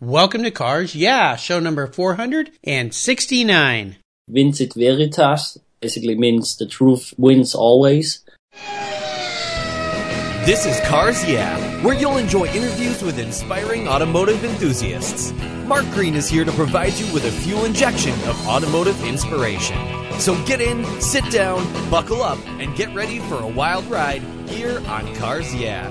[0.00, 3.96] Welcome to Cars Yeah, show number 469.
[4.28, 8.20] Vincit Veritas basically means the truth wins always.
[10.46, 15.32] This is Cars Yeah, where you'll enjoy interviews with inspiring automotive enthusiasts.
[15.66, 19.76] Mark Green is here to provide you with a fuel injection of automotive inspiration.
[20.20, 24.78] So get in, sit down, buckle up, and get ready for a wild ride here
[24.86, 25.90] on Cars Yeah.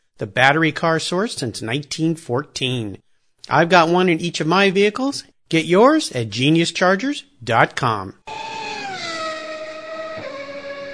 [0.21, 2.99] the battery car source since 1914.
[3.49, 5.23] I've got one in each of my vehicles.
[5.49, 8.13] Get yours at geniuschargers.com.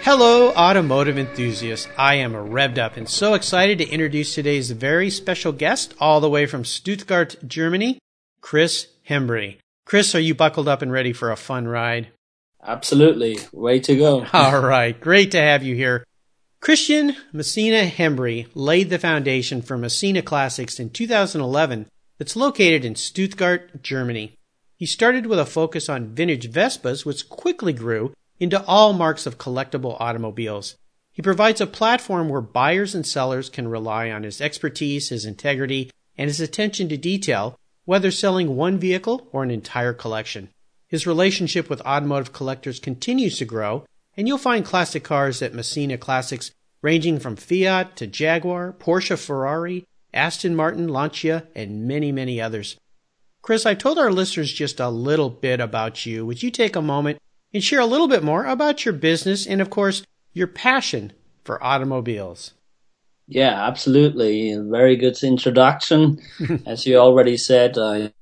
[0.02, 1.89] Hello, automotive enthusiasts.
[1.98, 6.30] I am revved up and so excited to introduce today's very special guest, all the
[6.30, 8.00] way from Stuttgart, Germany,
[8.39, 9.58] Chris Hembry.
[9.86, 12.08] Chris, are you buckled up and ready for a fun ride?
[12.64, 13.39] Absolutely.
[13.52, 14.25] Way to go.
[14.33, 14.98] All right.
[14.98, 16.05] Great to have you here.
[16.60, 21.86] Christian Messina Hembry laid the foundation for Messina Classics in 2011
[22.18, 24.34] that's located in Stuttgart, Germany.
[24.76, 29.38] He started with a focus on vintage Vespas, which quickly grew into all marks of
[29.38, 30.76] collectible automobiles.
[31.12, 35.92] He provides a platform where buyers and sellers can rely on his expertise, his integrity,
[36.17, 40.50] and his attention to detail, whether selling one vehicle or an entire collection.
[40.88, 43.86] His relationship with automotive collectors continues to grow,
[44.17, 46.52] and you'll find classic cars at Messina Classics
[46.82, 52.78] ranging from Fiat to Jaguar, Porsche, Ferrari, Aston Martin, Lancia, and many, many others.
[53.42, 56.26] Chris, I've told our listeners just a little bit about you.
[56.26, 57.20] Would you take a moment
[57.54, 60.04] and share a little bit more about your business and, of course,
[60.34, 61.14] your passion
[61.44, 62.54] for automobiles?
[63.28, 64.55] Yeah, absolutely.
[64.58, 66.20] Very good introduction.
[66.66, 68.14] As you already said, I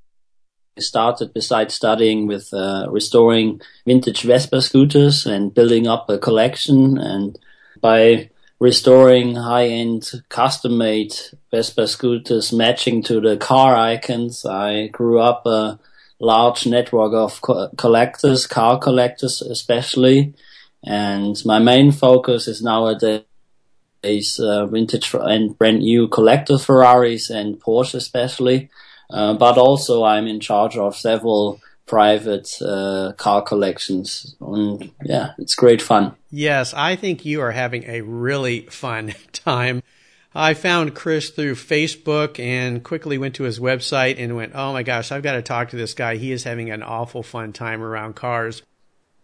[0.78, 6.98] started besides studying with uh, restoring vintage Vespa scooters and building up a collection.
[6.98, 7.38] And
[7.80, 11.14] by restoring high-end custom-made
[11.50, 14.46] Vespa scooters matching to the car icons.
[14.46, 15.78] I grew up a
[16.18, 20.34] large network of co- collectors, car collectors especially,
[20.82, 23.24] and my main focus is nowadays
[24.40, 28.70] uh, vintage and brand new collector Ferraris and Porsche especially.
[29.10, 34.36] Uh, but also I'm in charge of several private uh, car collections.
[34.40, 36.14] And yeah, it's great fun.
[36.30, 39.82] Yes, I think you are having a really fun time.
[40.34, 44.82] I found Chris through Facebook and quickly went to his website and went, oh my
[44.82, 46.16] gosh, I've got to talk to this guy.
[46.16, 48.62] He is having an awful fun time around cars.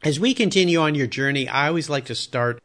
[0.02, 2.62] As we continue on your journey, I always like to start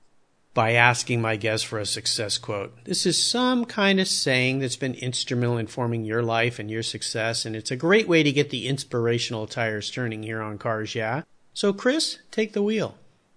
[0.58, 2.84] by asking my guest for a success quote.
[2.84, 6.82] This is some kind of saying that's been instrumental in forming your life and your
[6.82, 10.96] success, and it's a great way to get the inspirational tires turning here on Cars
[10.96, 11.22] Yeah.
[11.54, 12.96] So, Chris, take the wheel.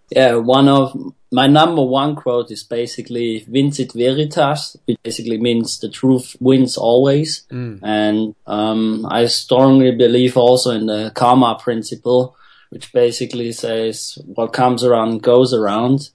[0.08, 0.97] Yeah, one of
[1.31, 7.44] my number one quote is basically "Vincit Veritas," which basically means the truth wins always.
[7.50, 7.81] Mm.
[7.82, 12.34] And um, I strongly believe also in the karma principle,
[12.70, 16.08] which basically says what comes around goes around.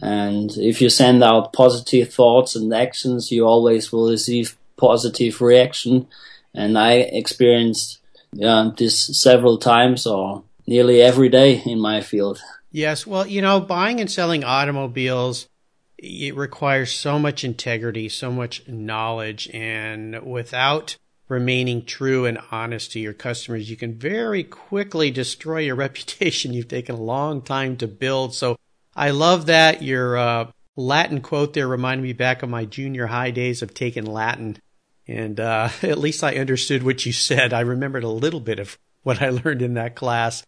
[0.00, 6.08] And if you send out positive thoughts and actions, you always will receive positive reaction.
[6.54, 7.98] And I experienced
[8.32, 12.40] yeah, this several times or nearly every day in my field.
[12.70, 13.06] Yes.
[13.06, 15.46] Well, you know, buying and selling automobiles,
[15.98, 19.48] it requires so much integrity, so much knowledge.
[19.52, 20.96] And without
[21.28, 26.68] remaining true and honest to your customers, you can very quickly destroy your reputation you've
[26.68, 28.34] taken a long time to build.
[28.34, 28.56] So
[28.94, 29.82] I love that.
[29.82, 34.04] Your uh, Latin quote there reminded me back of my junior high days of taking
[34.04, 34.58] Latin.
[35.06, 37.52] And uh, at least I understood what you said.
[37.52, 40.44] I remembered a little bit of what I learned in that class.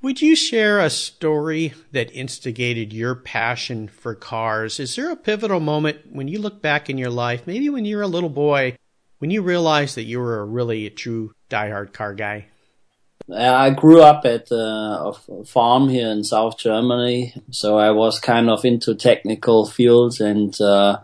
[0.00, 4.80] Would you share a story that instigated your passion for cars?
[4.80, 7.96] Is there a pivotal moment when you look back in your life, maybe when you
[7.96, 8.76] were a little boy,
[9.18, 12.46] when you realized that you were a really a true diehard car guy?
[13.30, 18.50] I grew up at uh, a farm here in South Germany, so I was kind
[18.50, 20.98] of into technical fields and uh,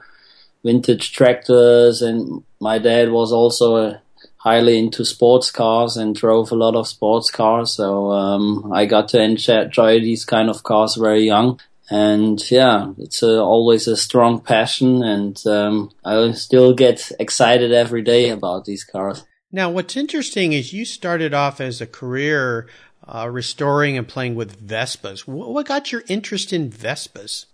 [0.64, 2.02] vintage tractors.
[2.02, 3.98] And my dad was also uh,
[4.38, 7.72] highly into sports cars and drove a lot of sports cars.
[7.72, 11.60] So um, I got to enjoy these kind of cars very young.
[11.90, 18.02] And yeah, it's a, always a strong passion, and um, I still get excited every
[18.02, 19.24] day about these cars.
[19.50, 22.68] Now, what's interesting is you started off as a career
[23.06, 25.20] uh, restoring and playing with Vespas.
[25.20, 27.46] What got your interest in Vespas?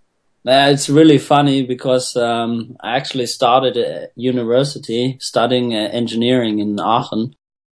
[0.46, 6.78] Uh, it's really funny because um, I actually started at university studying uh, engineering in
[6.78, 7.34] Aachen,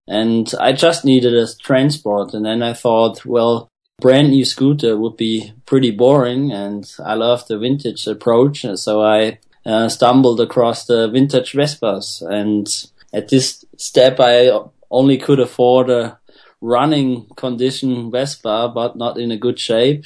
[0.06, 2.32] and I just needed a transport.
[2.32, 3.68] And then I thought, well,
[4.00, 8.64] brand new scooter would be pretty boring, and I love the vintage approach.
[8.76, 12.68] So I uh, stumbled across the vintage Vespas, and
[13.14, 14.50] at this step, I
[14.90, 16.18] only could afford a
[16.60, 20.04] running condition Vespa, but not in a good shape.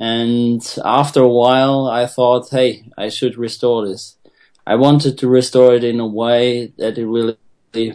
[0.00, 4.16] And after a while, I thought, hey, I should restore this.
[4.66, 7.38] I wanted to restore it in a way that it really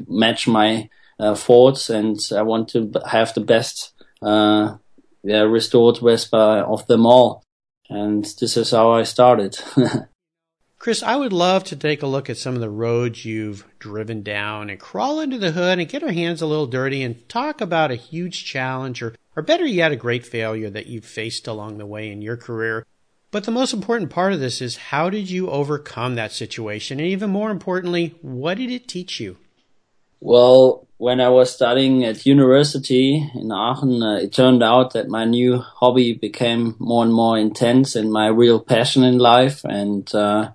[0.08, 4.78] match my uh, thoughts, and I want to have the best uh,
[5.24, 7.44] yeah, restored Vespa of them all.
[7.90, 9.60] And this is how I started.
[10.82, 14.24] Chris, I would love to take a look at some of the roads you've driven
[14.24, 17.62] down and crawl under the hood and get our hands a little dirty and talk
[17.62, 21.78] about a huge challenge or, or better yet, a great failure that you've faced along
[21.78, 22.84] the way in your career.
[23.30, 27.00] But the most important part of this is how did you overcome that situation?
[27.00, 29.38] And even more importantly, what did it teach you?
[30.20, 35.26] Well, when I was studying at university in Aachen, uh, it turned out that my
[35.26, 39.64] new hobby became more and more intense and my real passion in life.
[39.64, 40.54] And uh,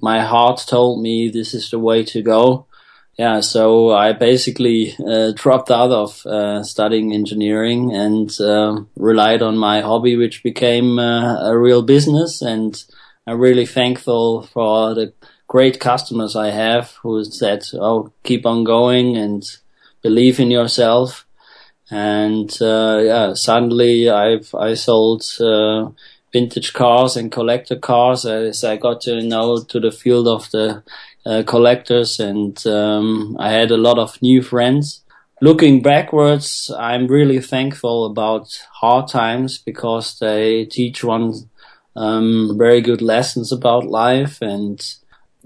[0.00, 2.66] my heart told me this is the way to go.
[3.16, 9.56] Yeah, so I basically uh, dropped out of uh, studying engineering and uh, relied on
[9.56, 12.42] my hobby, which became uh, a real business.
[12.42, 12.82] And
[13.24, 15.12] I'm really thankful for the
[15.46, 19.44] great customers I have who said, "Oh, keep on going and
[20.02, 21.24] believe in yourself."
[21.90, 25.90] And uh, yeah, suddenly I've I sold uh,
[26.34, 30.82] vintage cars and collector cars as I got to know to the field of the
[31.24, 35.04] uh, collectors and um, I had a lot of new friends.
[35.40, 41.34] Looking backwards, I'm really thankful about hard times because they teach one
[41.94, 44.84] um, very good lessons about life and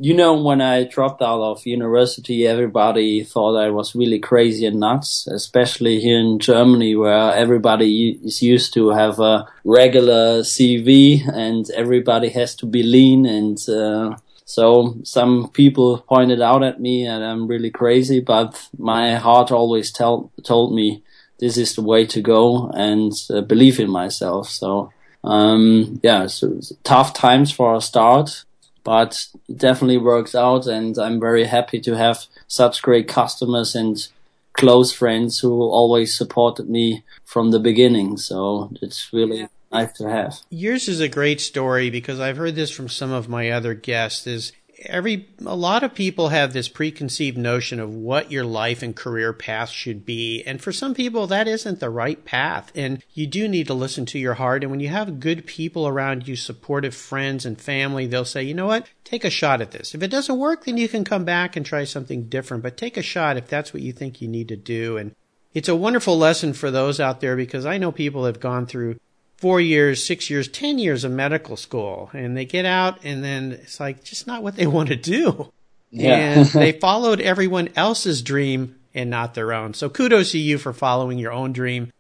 [0.01, 4.79] you know, when I dropped out of university, everybody thought I was really crazy and
[4.79, 11.69] nuts, especially here in Germany where everybody is used to have a regular CV and
[11.71, 13.27] everybody has to be lean.
[13.27, 19.17] And, uh, so some people pointed out at me and I'm really crazy, but my
[19.17, 21.03] heart always tell, told me
[21.41, 24.49] this is the way to go and uh, believe in myself.
[24.49, 24.93] So,
[25.25, 28.45] um, yeah, so tough times for a start
[28.85, 34.07] but it definitely works out and I'm very happy to have such great customers and
[34.55, 38.17] close friends who always supported me from the beginning.
[38.17, 40.41] So it's really nice to have.
[40.51, 44.27] Yours is a great story because I've heard this from some of my other guests
[44.27, 44.53] is
[44.85, 49.33] every a lot of people have this preconceived notion of what your life and career
[49.33, 50.43] path should be.
[50.45, 52.71] And for some people that isn't the right path.
[52.75, 54.63] And you do need to listen to your heart.
[54.63, 58.55] And when you have good people around you supportive friends and family they'll say you
[58.55, 58.87] know what?
[59.05, 59.95] Take a shot at this.
[59.95, 62.63] If it doesn't work then you can come back and try something different.
[62.63, 64.97] But take a shot if that's what you think you need to do.
[64.97, 65.15] And
[65.55, 68.99] it's a wonderful lesson for those out there because I know people have gone through
[69.39, 73.53] four years, six years, ten years of medical school, and they get out, and then
[73.53, 75.51] it's like just not what they want to do.
[75.91, 76.17] Yeah.
[76.17, 79.75] and they followed everyone else's dream and not their own.
[79.75, 81.93] So kudos to you for following your own dream.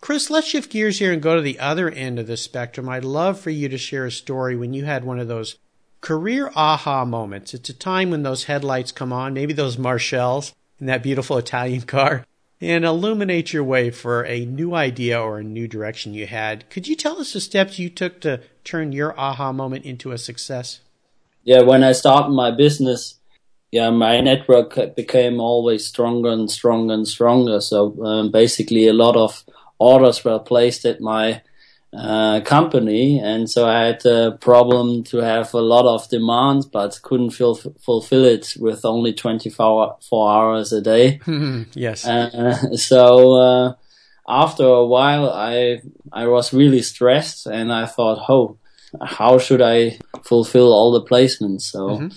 [0.00, 2.88] Chris, let's shift gears here and go to the other end of the spectrum.
[2.88, 5.56] I'd love for you to share a story when you had one of those
[6.00, 7.54] career aha moments.
[7.54, 11.82] It's a time when those headlights come on, maybe those Marchals in that beautiful Italian
[11.82, 12.26] car,
[12.60, 16.68] and illuminate your way for a new idea or a new direction you had.
[16.70, 20.18] Could you tell us the steps you took to turn your aha moment into a
[20.18, 20.80] success?
[21.44, 23.16] Yeah, when I started my business,
[23.70, 27.60] yeah, my network became always stronger and stronger and stronger.
[27.60, 29.44] So um, basically, a lot of
[29.78, 31.42] orders were placed at my
[31.92, 37.00] uh, company, and so I had a problem to have a lot of demand, but
[37.02, 41.20] couldn't fil- fulfill it with only 24 four hours a day.
[41.74, 42.06] yes.
[42.06, 43.74] Uh, so uh,
[44.28, 45.80] after a while, I
[46.12, 48.58] I was really stressed, and I thought, oh,
[49.02, 51.62] how should I fulfill all the placements?
[51.62, 51.88] So.
[51.88, 52.08] Mm-hmm.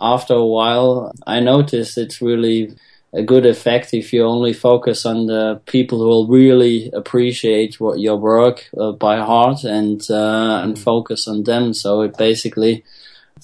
[0.00, 2.76] after a while, I noticed it's really
[3.14, 8.00] a good effect if you only focus on the people who will really appreciate what
[8.00, 11.72] your work uh, by heart and uh, and focus on them.
[11.72, 12.84] So it basically,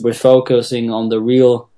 [0.00, 1.70] we're focusing on the real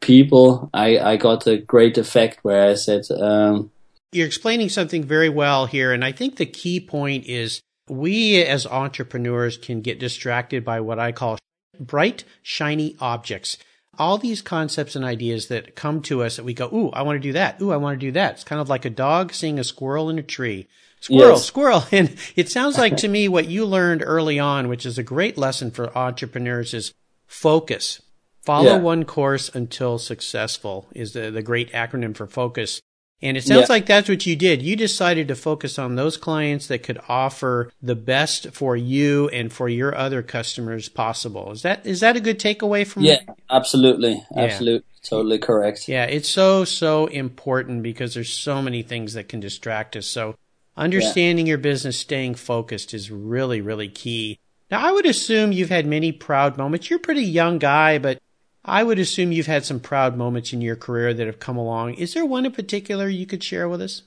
[0.00, 0.70] people.
[0.72, 3.04] I I got a great effect where I said.
[3.10, 3.70] Um,
[4.12, 8.64] You're explaining something very well here, and I think the key point is we as
[8.66, 11.38] entrepreneurs can get distracted by what I call
[11.80, 13.58] bright, shiny objects
[13.98, 17.16] all these concepts and ideas that come to us that we go, ooh, I want
[17.16, 17.60] to do that.
[17.60, 18.34] Ooh, I want to do that.
[18.34, 20.68] It's kind of like a dog seeing a squirrel in a tree.
[21.00, 21.44] Squirrel, yes.
[21.44, 21.84] squirrel.
[21.92, 25.36] And it sounds like to me what you learned early on, which is a great
[25.36, 26.94] lesson for entrepreneurs is
[27.26, 28.00] focus.
[28.42, 28.78] Follow yeah.
[28.78, 32.80] one course until successful is the, the great acronym for focus.
[33.22, 33.74] And it sounds yeah.
[33.74, 34.60] like that's what you did.
[34.60, 39.50] You decided to focus on those clients that could offer the best for you and
[39.50, 41.50] for your other customers possible.
[41.52, 44.22] Is that is that a good takeaway from Yeah, absolutely.
[44.34, 44.42] Yeah.
[44.42, 44.86] Absolutely.
[45.02, 45.88] Totally correct.
[45.88, 50.06] Yeah, it's so so important because there's so many things that can distract us.
[50.06, 50.36] So
[50.76, 51.52] understanding yeah.
[51.52, 54.38] your business, staying focused is really really key.
[54.70, 56.90] Now, I would assume you've had many proud moments.
[56.90, 58.18] You're a pretty young guy, but
[58.64, 61.94] I would assume you've had some proud moments in your career that have come along.
[61.94, 64.02] Is there one in particular you could share with us?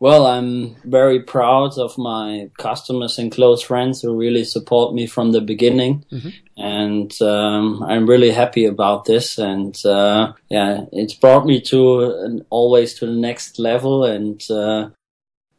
[0.00, 5.32] Well, I'm very proud of my customers and close friends who really support me from
[5.32, 6.06] the beginning.
[6.10, 6.28] Mm-hmm.
[6.56, 9.36] And um, I'm really happy about this.
[9.36, 14.04] And uh, yeah, it's brought me to always to the next level.
[14.04, 14.88] And uh,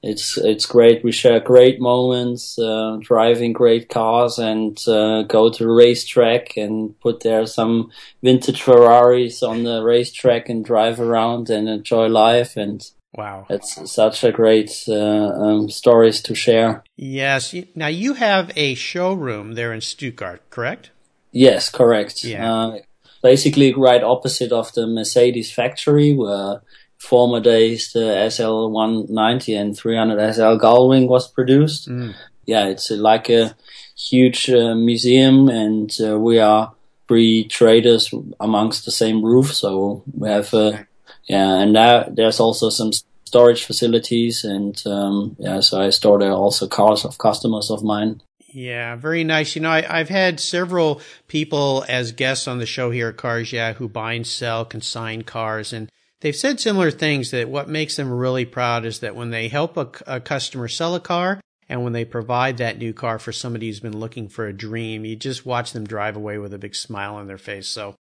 [0.04, 1.04] it's it's great.
[1.04, 7.00] We share great moments, uh, driving great cars, and uh, go to the racetrack and
[7.02, 7.92] put there some
[8.24, 12.58] vintage Ferraris on the racetrack and drive around and enjoy life.
[12.58, 16.84] And wow, it's such a great uh, um, stories to share.
[16.96, 17.54] Yes.
[17.76, 20.90] Now you have a showroom there in Stuttgart, correct?
[21.32, 22.24] Yes, correct.
[22.24, 22.52] Yeah.
[22.52, 22.80] Uh,
[23.22, 26.62] basically, right opposite of the Mercedes factory, where
[27.02, 31.90] former days the SL 190 and 300 SL Gullwing was produced.
[31.90, 32.14] Mm.
[32.46, 33.56] Yeah, it's like a
[33.98, 36.74] huge uh, museum, and uh, we are
[37.08, 39.54] three traders amongst the same roof.
[39.54, 40.84] So we have, uh,
[41.26, 42.92] yeah, and now there's also some
[43.26, 48.22] storage facilities, and um, yeah, so I store there also cars of customers of mine.
[48.54, 49.56] Yeah, very nice.
[49.56, 53.54] You know, I, have had several people as guests on the show here at Cars
[53.54, 55.90] Yeah who buy and sell consigned cars, and
[56.22, 59.76] They've said similar things that what makes them really proud is that when they help
[59.76, 63.68] a, a, customer sell a car and when they provide that new car for somebody
[63.68, 66.76] who's been looking for a dream, you just watch them drive away with a big
[66.76, 67.68] smile on their face.
[67.68, 67.96] So,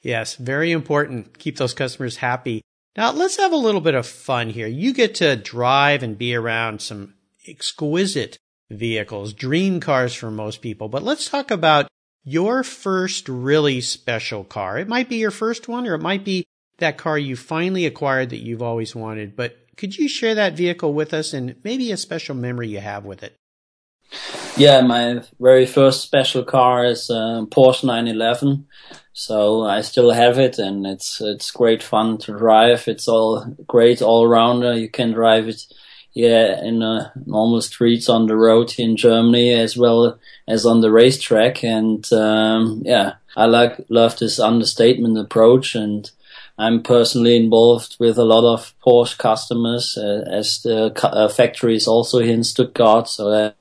[0.00, 1.38] yes, very important.
[1.38, 2.62] Keep those customers happy.
[2.96, 4.66] Now, let's have a little bit of fun here.
[4.66, 7.12] You get to drive and be around some
[7.46, 8.38] exquisite
[8.70, 11.88] vehicles, dream cars for most people, but let's talk about
[12.24, 14.78] your first really special car.
[14.78, 16.46] It might be your first one or it might be
[16.78, 20.92] that car you finally acquired that you've always wanted, but could you share that vehicle
[20.92, 23.36] with us and maybe a special memory you have with it?
[24.56, 28.66] Yeah, my very first special car is a Porsche 911.
[29.12, 32.88] So I still have it and it's it's great fun to drive.
[32.88, 34.76] It's all great all rounder.
[34.76, 35.62] You can drive it
[36.14, 40.18] yeah in uh, normal streets on the road in Germany as well
[40.48, 46.10] as on the racetrack and um, yeah, I like love this understatement approach and
[46.58, 51.86] I'm personally involved with a lot of Porsche customers uh, as the uh, factory is
[51.86, 53.52] also here in Stuttgart, so I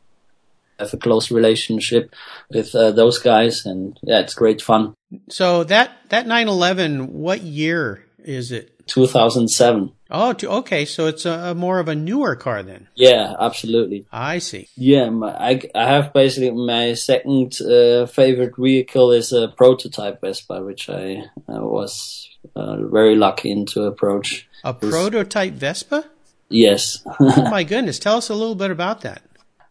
[0.79, 2.13] have a close relationship
[2.49, 4.93] with uh, those guys, and yeah, it's great fun.
[5.29, 8.71] So that that 911, what year is it?
[8.87, 9.91] 2007.
[10.11, 10.85] Oh, okay.
[10.85, 12.87] So it's a, a, more of a newer car then.
[12.93, 14.05] Yeah, absolutely.
[14.11, 14.69] I see.
[14.77, 20.63] Yeah, my, I I have basically my second uh, favorite vehicle is a prototype Vespa,
[20.63, 24.47] which I, I was uh, very lucky to approach.
[24.63, 26.05] A prototype Vespa?
[26.50, 27.03] Yes.
[27.19, 28.00] oh my goodness!
[28.00, 29.21] Tell us a little bit about that.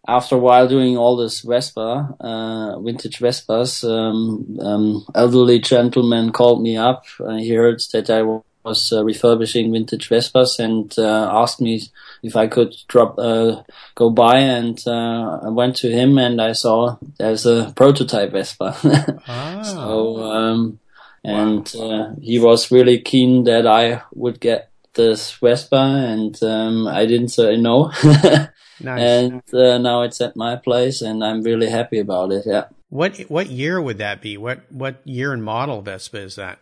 [0.07, 6.63] After a while doing all this Vespa, uh, vintage Vespas, um, um, elderly gentleman called
[6.63, 7.05] me up.
[7.19, 8.23] Uh, he heard that I
[8.65, 11.83] was uh, refurbishing vintage Vespas and uh, asked me
[12.23, 13.63] if I could drop uh,
[13.95, 18.77] go by and uh, I went to him and I saw there's a prototype Vespa.
[19.29, 19.63] ah.
[19.63, 20.81] So um,
[21.25, 21.91] and wow.
[21.91, 27.29] uh, he was really keen that I would get this Vespa, and um, I didn't
[27.29, 27.93] say no.
[28.05, 28.51] nice.
[28.81, 32.45] And uh, now it's at my place, and I'm really happy about it.
[32.47, 32.65] Yeah.
[32.91, 34.37] What what year would that be?
[34.37, 36.59] What what year and model Vespa is that?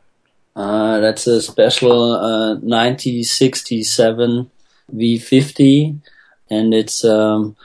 [0.54, 4.50] Uh, that's a special uh, 1967
[4.94, 6.00] V50,
[6.50, 7.56] and it's um,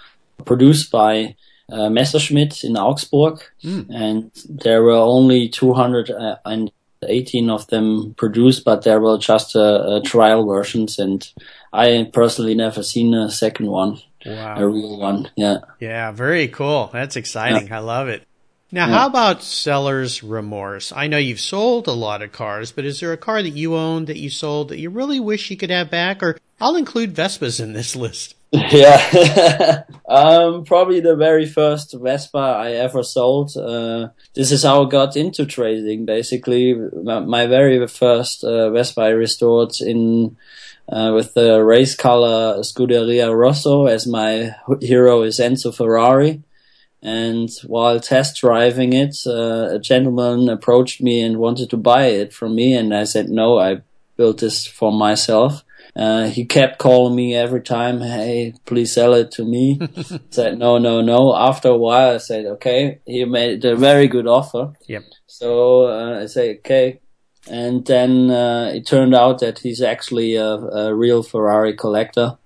[0.45, 1.35] produced by
[1.69, 3.85] uh, Messerschmitt in Augsburg, mm.
[3.93, 6.71] and there were only 200 uh, and
[7.07, 11.27] 18 of them produced, but there were just uh, uh, trial versions, and
[11.71, 14.55] I personally never seen a second one, Wow.
[14.57, 15.29] a real one.
[15.35, 15.59] Yeah.
[15.79, 16.89] Yeah, very cool.
[16.91, 17.71] That's exciting.
[17.71, 18.26] I love it.
[18.71, 20.91] Now, how about seller's remorse?
[20.91, 23.75] I know you've sold a lot of cars, but is there a car that you
[23.75, 26.21] own that you sold that you really wish you could have back?
[26.21, 28.35] Or I'll include Vespas in this list.
[28.53, 33.55] Yeah, um, probably the very first Vespa I ever sold.
[33.57, 36.05] Uh, this is how I got into trading.
[36.05, 40.37] Basically, my, my very first uh, Vespa I restored in
[40.89, 46.41] uh, with the race color Scuderia Rosso as my hero is Enzo Ferrari.
[47.07, 52.33] And while test driving it, uh, a gentleman approached me and wanted to buy it
[52.33, 53.57] from me, and I said no.
[53.57, 53.81] I
[54.17, 55.63] built this for myself.
[55.95, 59.79] Uh, he kept calling me every time, hey, please sell it to me.
[60.31, 61.33] said, no, no, no.
[61.33, 64.73] After a while, I said, okay, he made a very good offer.
[64.87, 65.03] Yep.
[65.27, 66.99] So uh, I say, okay.
[67.49, 72.37] And then uh, it turned out that he's actually a, a real Ferrari collector.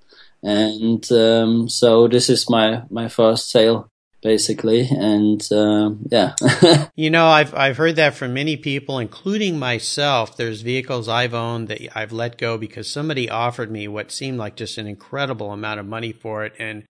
[0.43, 3.89] And um, so this is my, my first sale,
[4.21, 4.87] basically.
[4.89, 6.35] And um, yeah.
[6.95, 10.37] You know, I've I've heard that from many people, including myself.
[10.37, 14.55] There's vehicles I've owned that I've let go because somebody offered me what seemed like
[14.55, 16.53] just an incredible amount of money for it.
[16.59, 16.83] And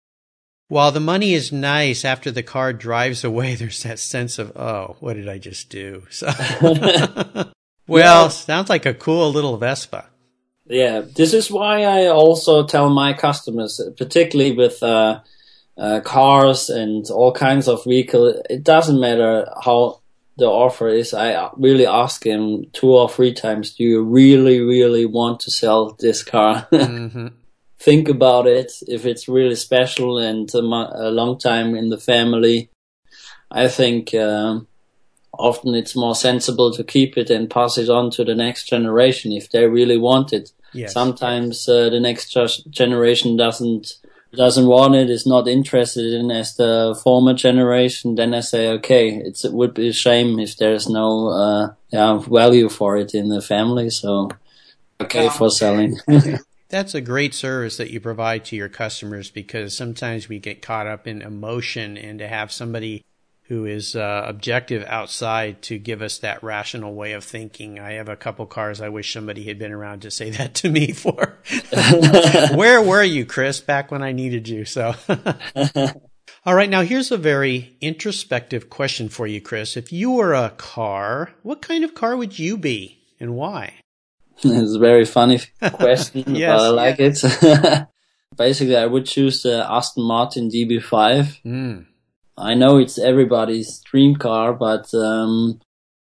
[0.67, 4.95] while the money is nice, after the car drives away, there's that sense of, oh,
[4.99, 6.03] what did I just do?
[6.11, 6.27] So,
[7.87, 8.27] well, Yeah.
[8.29, 10.05] sounds like a cool little Vespa.
[10.65, 15.19] Yeah, this is why I also tell my customers, particularly with uh,
[15.81, 19.99] uh, cars and all kinds of vehicles, it doesn't matter how
[20.37, 21.13] the offer is.
[21.13, 25.97] I really ask him two or three times, do you really, really want to sell
[25.99, 26.67] this car?
[26.71, 27.27] hmm
[27.79, 28.71] Think about it.
[28.87, 32.69] If it's really special and a, mo- a long time in the family,
[33.49, 34.67] I think um,
[35.33, 39.31] often it's more sensible to keep it and pass it on to the next generation
[39.31, 40.93] if they really want it Yes.
[40.93, 42.37] sometimes uh, the next
[42.69, 43.95] generation doesn't
[44.33, 49.09] doesn't want it is not interested in as the former generation then i say okay
[49.09, 53.29] it's, it would be a shame if there's no uh, yeah, value for it in
[53.29, 54.29] the family so
[55.01, 55.97] okay for selling.
[56.69, 60.87] That's a great service that you provide to your customers because sometimes we get caught
[60.87, 63.03] up in emotion and to have somebody
[63.51, 67.77] who is uh, objective outside to give us that rational way of thinking.
[67.81, 70.69] I have a couple cars I wish somebody had been around to say that to
[70.69, 71.37] me for.
[72.55, 74.63] Where were you, Chris, back when I needed you?
[74.63, 74.95] So.
[76.45, 79.75] All right, now here's a very introspective question for you, Chris.
[79.75, 83.73] If you were a car, what kind of car would you be and why?
[84.43, 85.41] it's a very funny
[85.73, 87.87] question Yes, but i like it
[88.35, 91.85] basically i would choose the aston martin db5 Mm.
[92.37, 95.59] I know it's everybody's dream car, but um,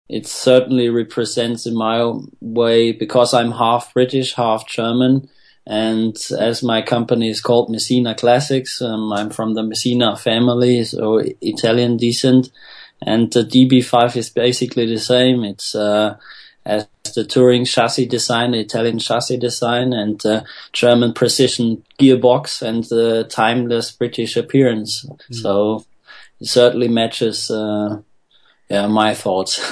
[0.09, 5.29] it certainly represents in my way because I'm half British, half German,
[5.65, 11.21] and as my company is called Messina Classics, um, I'm from the Messina family, so
[11.41, 12.49] Italian descent,
[13.01, 15.43] and the DB5 is basically the same.
[15.43, 16.15] It's uh,
[16.65, 22.85] as the touring chassis design, the Italian chassis design, and uh, German precision gearbox, and
[22.85, 25.05] the timeless British appearance.
[25.31, 25.85] So
[26.39, 28.01] it certainly matches uh,
[28.69, 29.71] yeah my thoughts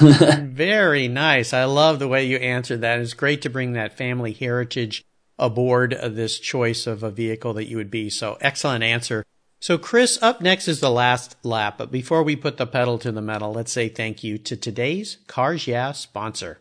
[0.56, 1.52] Very nice.
[1.52, 2.98] I love the way you answered that.
[2.98, 5.04] It's great to bring that family heritage
[5.38, 8.08] aboard this choice of a vehicle that you would be.
[8.08, 9.22] So excellent answer.
[9.60, 11.76] So Chris, up next is the last lap.
[11.76, 15.18] But before we put the pedal to the metal, let's say thank you to today's
[15.26, 16.60] Cars Yeah sponsor.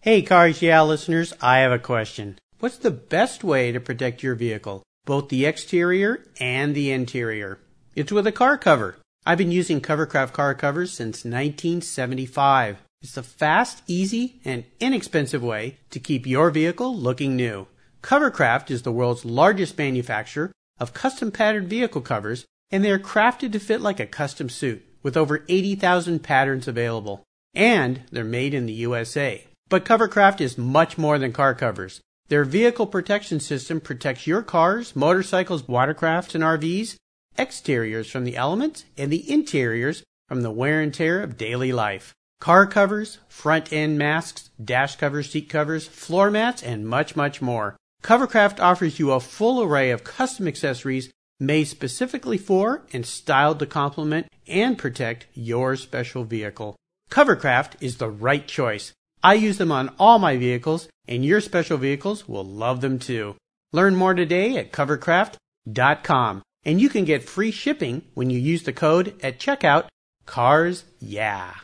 [0.00, 2.38] Hey Cars Yeah listeners, I have a question.
[2.60, 7.58] What's the best way to protect your vehicle, both the exterior and the interior?
[7.94, 8.96] It's with a car cover.
[9.28, 12.78] I've been using Covercraft car covers since 1975.
[13.02, 17.66] It's the fast, easy, and inexpensive way to keep your vehicle looking new.
[18.02, 23.52] Covercraft is the world's largest manufacturer of custom patterned vehicle covers, and they are crafted
[23.52, 27.22] to fit like a custom suit, with over 80,000 patterns available.
[27.52, 29.46] And they're made in the USA.
[29.68, 32.00] But Covercraft is much more than car covers.
[32.28, 36.96] Their vehicle protection system protects your cars, motorcycles, watercrafts, and RVs,
[37.38, 42.14] exteriors from the elements, and the interiors from the wear and tear of daily life.
[42.40, 47.76] Car covers, front end masks, dash covers, seat covers, floor mats, and much, much more.
[48.02, 53.66] Covercraft offers you a full array of custom accessories made specifically for and styled to
[53.66, 56.76] complement and protect your special vehicle.
[57.10, 58.92] Covercraft is the right choice.
[59.22, 63.34] I use them on all my vehicles, and your special vehicles will love them too.
[63.72, 68.72] Learn more today at covercraft.com, and you can get free shipping when you use the
[68.72, 69.86] code at checkout
[70.26, 71.62] CARS YEAH.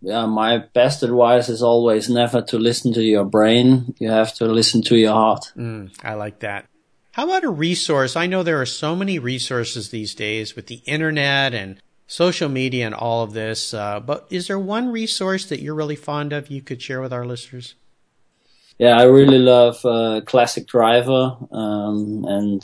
[0.00, 3.96] Yeah, my best advice is always never to listen to your brain.
[3.98, 5.52] You have to listen to your heart.
[5.56, 6.66] Mm, I like that.
[7.10, 8.14] How about a resource?
[8.14, 12.86] I know there are so many resources these days with the internet and social media
[12.86, 16.52] and all of this, uh, but is there one resource that you're really fond of
[16.52, 17.74] you could share with our listeners?
[18.78, 22.62] Yeah, I really love uh, Classic Driver, um, and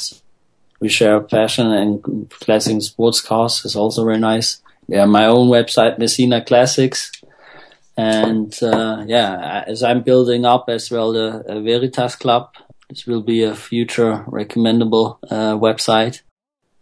[0.81, 4.61] we share a passion, and classic sports cars is also very nice.
[4.89, 7.13] Yeah, my own website, Messina Classics,
[7.97, 12.51] and uh, yeah, as I'm building up as well the uh, Veritas Club,
[12.91, 16.21] this will be a future recommendable uh, website.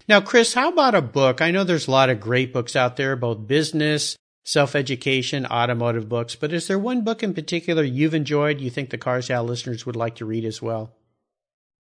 [0.09, 1.40] Now, Chris, how about a book?
[1.40, 6.09] I know there's a lot of great books out there, both business, self education, automotive
[6.09, 9.40] books, but is there one book in particular you've enjoyed you think the Cars Yeah
[9.40, 10.92] listeners would like to read as well?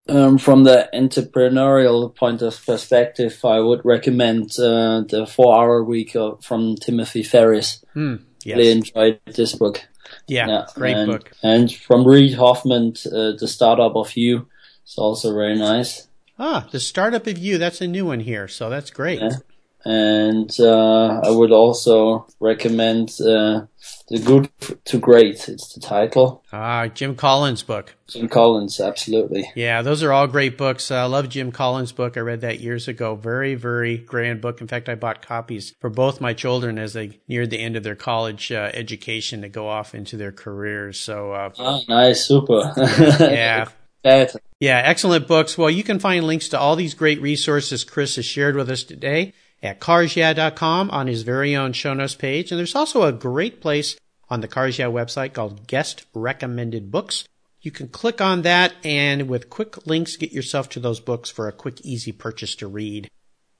[0.08, 6.16] Um, from the entrepreneurial point of perspective, I would recommend uh, the Four Hour Week
[6.42, 7.84] from Timothy Ferriss.
[7.94, 8.58] Hmm, yes.
[8.58, 9.88] Really enjoyed this book.
[10.28, 10.66] Yeah, yeah.
[10.74, 11.32] great and, book.
[11.44, 14.48] And from Reid Hoffman, uh, The Startup of You.
[14.84, 16.08] It's also very nice.
[16.40, 17.60] Ah, The Startup of You.
[17.60, 19.22] That's a new one here, so that's great.
[19.22, 19.38] Yeah.
[19.86, 23.66] And uh, I would also recommend uh,
[24.10, 24.50] The Good
[24.86, 25.48] to Great.
[25.48, 26.44] It's the title.
[26.52, 27.96] Ah, Jim Collins' book.
[28.08, 29.50] Jim Collins, absolutely.
[29.56, 30.92] Yeah, those are all great books.
[30.92, 32.18] I love Jim Collins' book.
[32.18, 33.16] I read that years ago.
[33.16, 34.60] Very, very grand book.
[34.60, 37.84] In fact, I bought copies for both my children as they neared the end of
[37.84, 41.00] their college uh, education to go off into their careers.
[41.00, 42.74] So, uh, oh, nice, super.
[43.22, 43.70] yeah.
[44.04, 45.58] Yeah, excellent books.
[45.58, 48.84] Well, you can find links to all these great resources Chris has shared with us
[48.84, 52.52] today at carsyeah.com on his very own show notes page.
[52.52, 53.96] And there's also a great place
[54.30, 57.26] on the Cars Yeah website called Guest Recommended Books.
[57.62, 61.48] You can click on that and with quick links get yourself to those books for
[61.48, 63.10] a quick, easy purchase to read.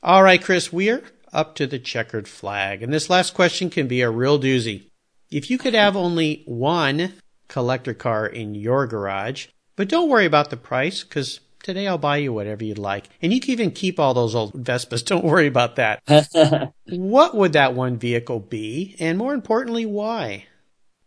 [0.02, 2.82] All right, Chris, we're up to the checkered flag.
[2.82, 4.84] And this last question can be a real doozy.
[5.30, 7.14] If you could have only one
[7.50, 12.18] collector car in your garage, but don't worry about the price because today I'll buy
[12.18, 13.10] you whatever you'd like.
[13.22, 15.06] And you can even keep all those old Vespas.
[15.06, 16.02] Don't worry about that.
[16.88, 18.96] what would that one vehicle be?
[19.00, 20.46] And more importantly, why?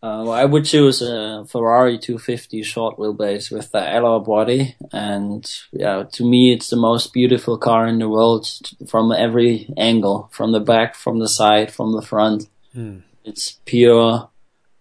[0.02, 5.48] Uh, well, I would choose a Ferrari 250 short wheelbase with the alloy body, and
[5.70, 8.48] yeah, to me, it's the most beautiful car in the world
[8.88, 12.48] from every angle, from the back, from the side, from the front.
[12.72, 12.98] Hmm.
[13.24, 14.28] It's pure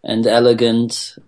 [0.03, 1.19] and elegant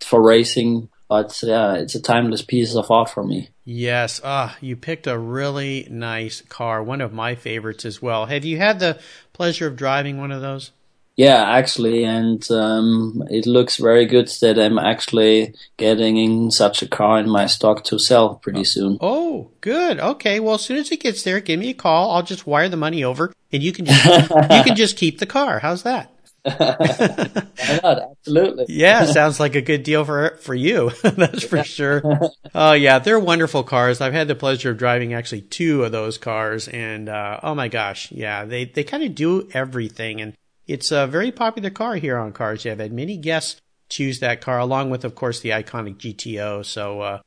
[0.00, 3.50] for racing, but yeah, it's a timeless piece of art for me.
[3.64, 8.26] Yes, ah, you picked a really nice car, one of my favorites as well.
[8.26, 8.98] Have you had the
[9.32, 10.72] pleasure of driving one of those?
[11.16, 16.88] Yeah, actually, and um, it looks very good that I'm actually getting in such a
[16.88, 18.64] car in my stock to sell pretty oh.
[18.64, 18.98] soon.
[19.00, 20.00] Oh, good.
[20.00, 20.40] Okay.
[20.40, 22.10] Well, as soon as it gets there, give me a call.
[22.10, 25.26] I'll just wire the money over, and you can just, you can just keep the
[25.26, 25.60] car.
[25.60, 26.10] How's that?
[26.58, 28.02] Why not?
[28.10, 28.66] Absolutely.
[28.68, 30.90] yeah, sounds like a good deal for for you.
[31.02, 32.02] That's for sure.
[32.54, 34.00] Oh yeah, they're wonderful cars.
[34.00, 37.68] I've had the pleasure of driving actually two of those cars, and uh, oh my
[37.68, 40.34] gosh, yeah, they they kind of do everything, and
[40.66, 42.66] it's a very popular car here on Cars.
[42.66, 46.64] I've had many guests choose that car, along with, of course, the iconic GTO.
[46.64, 47.20] So, uh,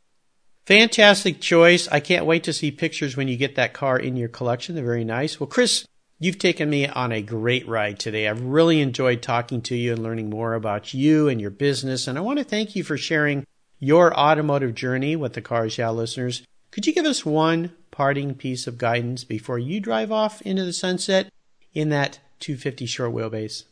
[0.65, 1.87] fantastic choice.
[1.87, 4.75] I can't wait to see pictures when you get that car in your collection.
[4.75, 5.39] They're very nice.
[5.39, 5.85] Well, Chris,
[6.19, 8.27] you've taken me on a great ride today.
[8.27, 12.07] I've really enjoyed talking to you and learning more about you and your business.
[12.07, 13.45] And I want to thank you for sharing
[13.79, 18.67] your automotive journey with the Cars Yeah listeners, could you give us one parting piece
[18.67, 21.31] of guidance before you drive off into the sunset
[21.73, 23.63] in that 250 short wheelbase?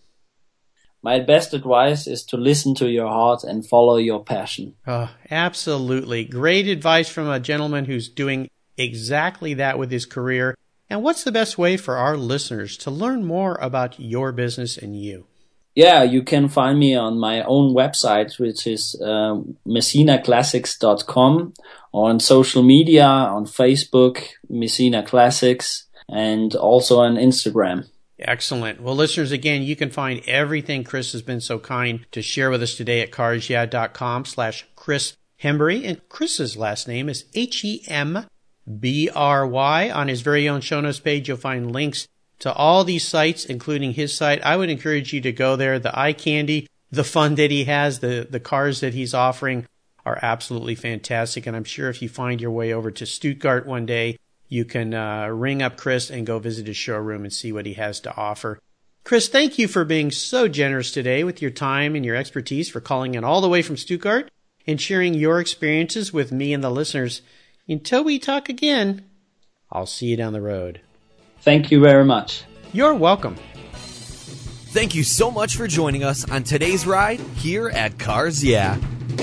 [1.01, 4.75] My best advice is to listen to your heart and follow your passion.
[4.87, 6.25] Oh, absolutely.
[6.25, 10.55] Great advice from a gentleman who's doing exactly that with his career.
[10.89, 14.95] And what's the best way for our listeners to learn more about your business and
[14.99, 15.25] you?
[15.75, 21.53] Yeah, you can find me on my own website, which is uh, messinaclassics.com,
[21.91, 27.89] or on social media, on Facebook, Messina Classics, and also on Instagram.
[28.17, 28.81] Excellent.
[28.81, 32.63] Well, listeners, again, you can find everything Chris has been so kind to share with
[32.63, 35.85] us today at carsyeah.com slash Chris Hembry.
[35.85, 37.25] And Chris's last name is
[38.67, 39.89] H-E-M-B-R-Y.
[39.89, 42.07] On his very own show notes page, you'll find links
[42.39, 44.43] to all these sites, including his site.
[44.43, 45.79] I would encourage you to go there.
[45.79, 49.67] The eye candy, the fun that he has, the, the cars that he's offering
[50.05, 51.47] are absolutely fantastic.
[51.47, 54.93] And I'm sure if you find your way over to Stuttgart one day, you can
[54.93, 58.15] uh, ring up Chris and go visit his showroom and see what he has to
[58.15, 58.59] offer.
[59.03, 62.81] Chris, thank you for being so generous today with your time and your expertise for
[62.81, 64.29] calling in all the way from Stuttgart
[64.67, 67.21] and sharing your experiences with me and the listeners.
[67.67, 69.05] Until we talk again,
[69.71, 70.81] I'll see you down the road.
[71.41, 72.43] Thank you very much.
[72.73, 73.35] You're welcome.
[73.73, 78.77] Thank you so much for joining us on today's ride here at Cars Yeah.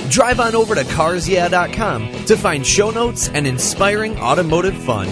[0.09, 5.07] Drive on over to carsyeah.com to find show notes and inspiring automotive fun.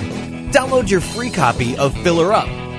[0.50, 2.48] Download your free copy of Filler Up,